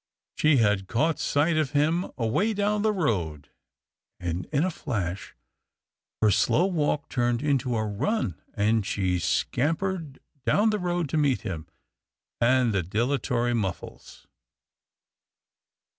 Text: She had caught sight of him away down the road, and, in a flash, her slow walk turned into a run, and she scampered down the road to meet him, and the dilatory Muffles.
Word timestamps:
She 0.35 0.57
had 0.57 0.87
caught 0.87 1.19
sight 1.19 1.57
of 1.57 1.73
him 1.73 2.07
away 2.17 2.55
down 2.55 2.81
the 2.81 2.91
road, 2.91 3.49
and, 4.19 4.45
in 4.45 4.63
a 4.63 4.71
flash, 4.71 5.35
her 6.23 6.31
slow 6.31 6.65
walk 6.65 7.07
turned 7.07 7.43
into 7.43 7.75
a 7.77 7.85
run, 7.85 8.41
and 8.55 8.83
she 8.83 9.19
scampered 9.19 10.17
down 10.43 10.71
the 10.71 10.79
road 10.79 11.07
to 11.09 11.17
meet 11.17 11.41
him, 11.41 11.67
and 12.41 12.73
the 12.73 12.81
dilatory 12.81 13.53
Muffles. 13.53 14.25